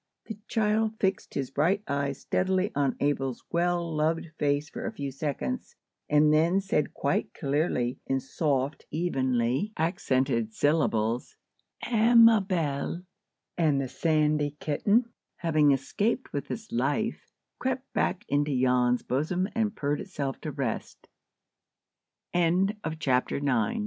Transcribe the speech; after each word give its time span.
The 0.25 0.39
child 0.47 0.95
fixed 0.99 1.35
his 1.35 1.51
bright 1.51 1.83
eyes 1.87 2.21
steadily 2.21 2.71
on 2.73 2.95
Abel's 2.99 3.43
well 3.51 3.95
loved 3.95 4.31
face 4.39 4.67
for 4.67 4.87
a 4.87 4.91
few 4.91 5.11
seconds, 5.11 5.75
and 6.09 6.33
then 6.33 6.59
said 6.59 6.95
quite 6.95 7.35
clearly, 7.35 7.99
in 8.07 8.19
soft, 8.19 8.87
evenly 8.89 9.73
accented 9.77 10.55
syllables,— 10.55 11.35
"Amabel." 11.85 13.03
And 13.59 13.79
the 13.79 13.87
sandy 13.87 14.57
kitten, 14.59 15.05
having 15.35 15.71
escaped 15.71 16.33
with 16.33 16.49
its 16.49 16.71
life, 16.71 17.29
crept 17.59 17.93
back 17.93 18.25
into 18.27 18.59
Jan's 18.59 19.03
bosom 19.03 19.47
and 19.53 19.75
purred 19.75 20.01
itself 20.01 20.41
to 20.41 20.51
rest. 20.51 21.09
CHAPTER 22.33 22.37
X. 22.37 22.41
ABEL 22.41 22.41
AT 22.41 22.49
HOME.—JAN 22.49 22.77
OBJECTS 22.85 23.27
TO 23.29 23.39
THE 23.39 23.45
MILLER'S 23.45 23.77